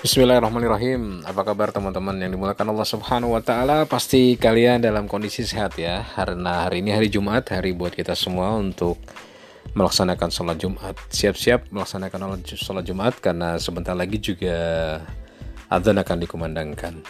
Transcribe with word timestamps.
Bismillahirrahmanirrahim. 0.00 1.28
Apa 1.28 1.44
kabar 1.44 1.76
teman-teman 1.76 2.16
yang 2.16 2.32
dimulakan 2.32 2.72
Allah 2.72 2.88
Subhanahu 2.88 3.36
wa 3.36 3.44
taala? 3.44 3.84
Pasti 3.84 4.32
kalian 4.40 4.80
dalam 4.80 5.04
kondisi 5.04 5.44
sehat 5.44 5.76
ya. 5.76 6.08
Karena 6.16 6.64
hari 6.64 6.80
ini 6.80 6.96
hari 6.96 7.12
Jumat, 7.12 7.52
hari 7.52 7.76
buat 7.76 7.92
kita 7.92 8.16
semua 8.16 8.56
untuk 8.56 8.96
melaksanakan 9.76 10.32
sholat 10.32 10.56
Jumat. 10.56 10.96
Siap-siap 11.12 11.68
melaksanakan 11.68 12.40
sholat 12.48 12.88
Jumat 12.88 13.20
karena 13.20 13.60
sebentar 13.60 13.92
lagi 13.92 14.16
juga 14.16 14.56
adzan 15.68 16.00
akan 16.00 16.16
dikumandangkan. 16.24 17.04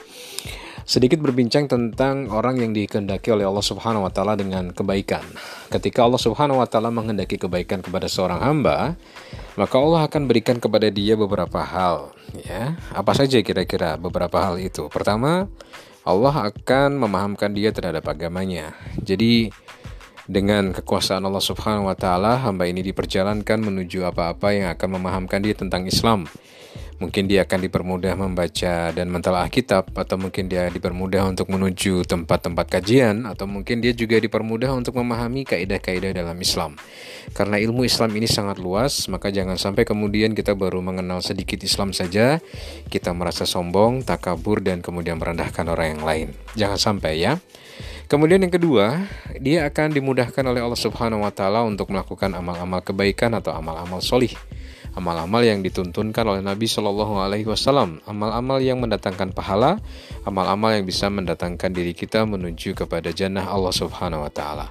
Sedikit 0.91 1.22
berbincang 1.22 1.70
tentang 1.70 2.27
orang 2.34 2.59
yang 2.59 2.75
dikehendaki 2.75 3.30
oleh 3.30 3.46
Allah 3.46 3.62
Subhanahu 3.62 4.02
wa 4.02 4.11
taala 4.11 4.34
dengan 4.34 4.75
kebaikan. 4.75 5.23
Ketika 5.70 6.02
Allah 6.02 6.18
Subhanahu 6.18 6.59
wa 6.59 6.66
taala 6.66 6.91
menghendaki 6.91 7.38
kebaikan 7.38 7.79
kepada 7.79 8.11
seorang 8.11 8.43
hamba, 8.43 8.98
maka 9.55 9.79
Allah 9.79 10.11
akan 10.11 10.27
berikan 10.27 10.59
kepada 10.59 10.91
dia 10.91 11.15
beberapa 11.15 11.62
hal, 11.62 12.10
ya. 12.42 12.74
Apa 12.91 13.15
saja 13.15 13.38
kira-kira 13.38 13.95
beberapa 14.02 14.42
hal 14.42 14.59
itu? 14.59 14.91
Pertama, 14.91 15.46
Allah 16.02 16.51
akan 16.51 16.98
memahamkan 17.07 17.54
dia 17.54 17.70
terhadap 17.70 18.10
agamanya. 18.10 18.74
Jadi 18.98 19.54
dengan 20.27 20.74
kekuasaan 20.74 21.23
Allah 21.23 21.45
Subhanahu 21.46 21.87
wa 21.87 21.95
taala, 21.95 22.43
hamba 22.43 22.66
ini 22.66 22.82
diperjalankan 22.82 23.62
menuju 23.62 24.10
apa-apa 24.10 24.59
yang 24.59 24.66
akan 24.74 24.98
memahamkan 24.98 25.38
dia 25.38 25.54
tentang 25.54 25.87
Islam 25.87 26.27
Mungkin 27.00 27.32
dia 27.32 27.48
akan 27.48 27.64
dipermudah 27.64 28.12
membaca 28.12 28.92
dan 28.92 29.09
mentelaah 29.09 29.48
kitab, 29.48 29.88
atau 29.96 30.20
mungkin 30.20 30.52
dia 30.52 30.68
dipermudah 30.68 31.32
untuk 31.32 31.48
menuju 31.48 32.04
tempat-tempat 32.04 32.68
kajian, 32.68 33.24
atau 33.24 33.48
mungkin 33.48 33.80
dia 33.80 33.96
juga 33.96 34.20
dipermudah 34.20 34.68
untuk 34.76 35.00
memahami 35.00 35.48
kaidah-kaidah 35.48 36.12
dalam 36.12 36.36
Islam. 36.36 36.76
Karena 37.32 37.56
ilmu 37.56 37.88
Islam 37.88 38.12
ini 38.12 38.28
sangat 38.28 38.60
luas, 38.60 39.09
maka 39.09 39.32
jangan 39.32 39.56
sampai 39.56 39.88
kemudian 39.88 40.36
kita 40.36 40.52
baru 40.52 40.84
mengenal 40.84 41.24
sedikit 41.24 41.56
Islam 41.64 41.96
saja, 41.96 42.37
kita 42.92 43.16
merasa 43.16 43.48
sombong, 43.48 44.04
takabur, 44.04 44.60
dan 44.60 44.85
kemudian 44.85 45.16
merendahkan 45.16 45.64
orang 45.73 45.96
yang 45.96 46.02
lain. 46.04 46.29
Jangan 46.52 46.76
sampai 46.76 47.16
ya. 47.16 47.40
Kemudian 48.12 48.45
yang 48.45 48.52
kedua, 48.52 49.09
dia 49.40 49.64
akan 49.64 49.96
dimudahkan 49.96 50.45
oleh 50.45 50.60
Allah 50.60 50.76
Subhanahu 50.76 51.24
wa 51.24 51.32
taala 51.32 51.64
untuk 51.64 51.88
melakukan 51.88 52.29
amal-amal 52.37 52.85
kebaikan 52.85 53.32
atau 53.38 53.57
amal-amal 53.57 54.04
solih 54.04 54.37
amal-amal 54.95 55.43
yang 55.45 55.63
dituntunkan 55.63 56.24
oleh 56.27 56.43
Nabi 56.43 56.66
Shallallahu 56.66 57.23
Alaihi 57.23 57.46
Wasallam, 57.46 58.02
amal-amal 58.07 58.59
yang 58.59 58.83
mendatangkan 58.83 59.30
pahala, 59.30 59.79
amal-amal 60.27 60.74
yang 60.74 60.85
bisa 60.87 61.07
mendatangkan 61.07 61.71
diri 61.71 61.95
kita 61.95 62.27
menuju 62.27 62.74
kepada 62.74 63.15
jannah 63.15 63.47
Allah 63.47 63.74
Subhanahu 63.74 64.27
Wa 64.27 64.32
Taala. 64.32 64.66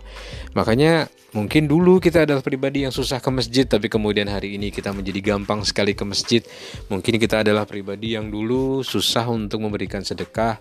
Makanya 0.58 1.08
mungkin 1.31 1.70
dulu 1.70 2.02
kita 2.02 2.26
adalah 2.26 2.42
pribadi 2.42 2.84
yang 2.84 2.94
susah 2.94 3.22
ke 3.22 3.30
masjid, 3.30 3.64
tapi 3.64 3.88
kemudian 3.88 4.28
hari 4.28 4.58
ini 4.58 4.73
kita 4.73 4.92
menjadi 4.92 5.36
gampang 5.36 5.61
sekali 5.64 5.94
ke 5.94 6.03
masjid. 6.03 6.42
Mungkin 6.89 7.22
kita 7.22 7.45
adalah 7.45 7.70
pribadi 7.70 8.17
yang 8.17 8.28
dulu 8.28 8.81
susah 8.81 9.30
untuk 9.30 9.61
memberikan 9.64 10.02
sedekah, 10.02 10.59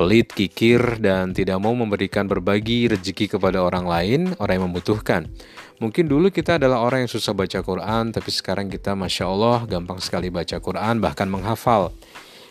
pelit, 0.00 0.32
kikir, 0.32 0.96
dan 0.96 1.36
tidak 1.36 1.60
mau 1.60 1.76
memberikan 1.76 2.24
berbagi 2.24 2.88
rezeki 2.88 3.36
kepada 3.36 3.60
orang 3.60 3.84
lain, 3.84 4.20
orang 4.40 4.56
yang 4.56 4.66
membutuhkan. 4.72 5.28
Mungkin 5.76 6.08
dulu 6.08 6.32
kita 6.32 6.56
adalah 6.56 6.80
orang 6.80 7.04
yang 7.04 7.12
susah 7.12 7.36
baca 7.36 7.60
Quran, 7.60 8.08
tapi 8.08 8.32
sekarang 8.32 8.72
kita 8.72 8.96
Masya 8.96 9.28
Allah 9.28 9.68
gampang 9.68 10.00
sekali 10.00 10.32
baca 10.32 10.56
Quran, 10.56 11.04
bahkan 11.04 11.28
menghafal. 11.28 11.92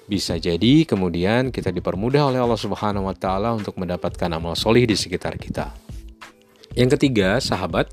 Bisa 0.05 0.37
jadi 0.37 0.85
kemudian 0.85 1.49
kita 1.49 1.73
dipermudah 1.73 2.29
oleh 2.29 2.37
Allah 2.37 2.57
Subhanahu 2.57 3.09
wa 3.09 3.17
Ta'ala 3.17 3.57
untuk 3.57 3.81
mendapatkan 3.81 4.29
amal 4.29 4.53
solih 4.53 4.85
di 4.85 4.93
sekitar 4.93 5.41
kita. 5.41 5.73
Yang 6.77 7.01
ketiga, 7.01 7.41
sahabat, 7.41 7.89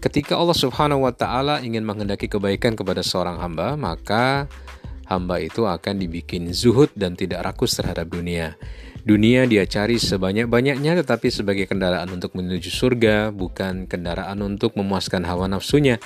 ketika 0.00 0.40
Allah 0.40 0.56
Subhanahu 0.56 1.04
wa 1.04 1.12
Ta'ala 1.12 1.60
ingin 1.60 1.84
menghendaki 1.84 2.24
kebaikan 2.24 2.72
kepada 2.72 3.04
seorang 3.04 3.36
hamba, 3.36 3.76
maka 3.76 4.48
hamba 5.08 5.40
itu 5.40 5.64
akan 5.64 5.96
dibikin 5.96 6.52
zuhud 6.52 6.92
dan 6.92 7.16
tidak 7.16 7.42
rakus 7.42 7.74
terhadap 7.80 8.12
dunia. 8.12 8.60
Dunia 9.08 9.48
dia 9.48 9.64
cari 9.64 9.96
sebanyak-banyaknya 9.96 11.00
tetapi 11.00 11.32
sebagai 11.32 11.64
kendaraan 11.64 12.12
untuk 12.12 12.36
menuju 12.36 12.68
surga, 12.68 13.32
bukan 13.32 13.88
kendaraan 13.88 14.44
untuk 14.44 14.76
memuaskan 14.76 15.24
hawa 15.24 15.48
nafsunya. 15.48 15.96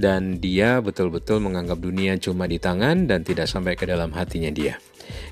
Dan 0.00 0.40
dia 0.40 0.80
betul-betul 0.80 1.44
menganggap 1.44 1.76
dunia 1.76 2.16
cuma 2.16 2.48
di 2.48 2.56
tangan 2.56 3.04
dan 3.04 3.20
tidak 3.20 3.44
sampai 3.44 3.76
ke 3.76 3.84
dalam 3.84 4.16
hatinya 4.16 4.48
dia. 4.48 4.80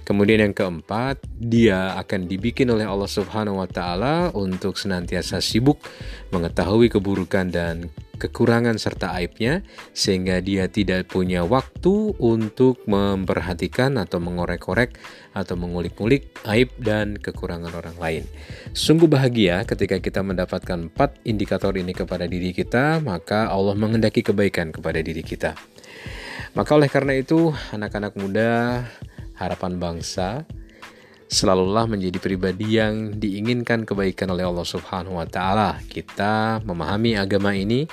Kemudian 0.05 0.41
yang 0.45 0.57
keempat, 0.57 1.21
dia 1.37 1.97
akan 1.97 2.29
dibikin 2.29 2.69
oleh 2.73 2.85
Allah 2.85 3.09
Subhanahu 3.09 3.61
wa 3.61 3.69
taala 3.69 4.33
untuk 4.35 4.77
senantiasa 4.77 5.41
sibuk 5.41 5.81
mengetahui 6.33 6.93
keburukan 6.93 7.49
dan 7.49 7.89
kekurangan 8.19 8.77
serta 8.77 9.15
aibnya 9.15 9.63
sehingga 9.95 10.43
dia 10.43 10.67
tidak 10.67 11.09
punya 11.09 11.47
waktu 11.47 12.13
untuk 12.19 12.83
memperhatikan 12.91 13.97
atau 13.97 14.19
mengorek-korek 14.19 14.99
atau 15.33 15.55
mengulik-ngulik 15.55 16.35
aib 16.51 16.75
dan 16.83 17.15
kekurangan 17.15 17.71
orang 17.73 17.97
lain. 17.97 18.25
Sungguh 18.75 19.07
bahagia 19.07 19.63
ketika 19.65 20.03
kita 20.03 20.21
mendapatkan 20.27 20.91
empat 20.91 21.23
indikator 21.23 21.73
ini 21.79 21.95
kepada 21.95 22.27
diri 22.27 22.51
kita, 22.51 22.99
maka 22.99 23.49
Allah 23.49 23.79
mengendaki 23.79 24.27
kebaikan 24.27 24.75
kepada 24.75 24.99
diri 24.99 25.23
kita. 25.23 25.55
Maka 26.59 26.71
oleh 26.75 26.91
karena 26.91 27.15
itu, 27.15 27.55
anak-anak 27.71 28.19
muda, 28.19 28.83
harapan 29.39 29.79
bangsa, 29.79 30.43
selalulah 31.29 31.85
menjadi 31.85 32.17
pribadi 32.19 32.81
yang 32.81 33.21
diinginkan 33.21 33.85
kebaikan 33.85 34.33
oleh 34.33 34.49
Allah 34.49 34.65
Subhanahu 34.65 35.21
wa 35.21 35.29
taala. 35.29 35.77
Kita 35.87 36.65
memahami 36.65 37.21
agama 37.21 37.53
ini 37.53 37.85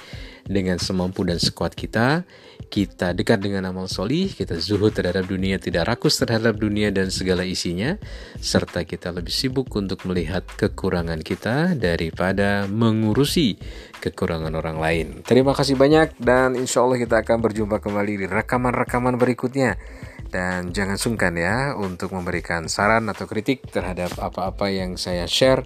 dengan 0.48 0.78
semampu 0.80 1.28
dan 1.28 1.38
sekuat 1.38 1.76
kita. 1.76 2.24
Kita 2.66 3.14
dekat 3.14 3.46
dengan 3.46 3.70
amal 3.70 3.86
solih, 3.86 4.34
kita 4.34 4.58
zuhud 4.58 4.90
terhadap 4.90 5.30
dunia, 5.30 5.62
tidak 5.62 5.86
rakus 5.86 6.18
terhadap 6.18 6.58
dunia 6.58 6.90
dan 6.90 7.14
segala 7.14 7.46
isinya, 7.46 7.94
serta 8.42 8.82
kita 8.88 9.14
lebih 9.14 9.30
sibuk 9.30 9.70
untuk 9.78 10.02
melihat 10.10 10.42
kekurangan 10.44 11.22
kita 11.22 11.78
daripada 11.78 12.66
mengurusi 12.66 13.62
kekurangan 14.02 14.50
orang 14.58 14.82
lain. 14.82 15.08
Terima 15.22 15.54
kasih 15.54 15.78
banyak 15.78 16.18
dan 16.18 16.58
insya 16.58 16.82
Allah 16.82 16.98
kita 16.98 17.22
akan 17.22 17.38
berjumpa 17.46 17.78
kembali 17.78 18.26
di 18.26 18.28
rekaman-rekaman 18.28 19.14
berikutnya. 19.22 19.78
Dan 20.36 20.76
jangan 20.76 21.00
sungkan 21.00 21.32
ya 21.40 21.80
untuk 21.80 22.12
memberikan 22.12 22.68
saran 22.68 23.08
atau 23.08 23.24
kritik 23.24 23.64
terhadap 23.72 24.20
apa-apa 24.20 24.68
yang 24.68 25.00
saya 25.00 25.24
share 25.32 25.64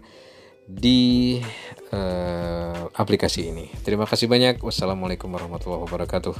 di 0.69 1.41
uh, 1.89 2.93
aplikasi 2.93 3.49
ini. 3.49 3.73
Terima 3.81 4.05
kasih 4.05 4.29
banyak. 4.29 4.61
Wassalamualaikum 4.61 5.25
warahmatullahi 5.33 5.89
wabarakatuh. 5.89 6.37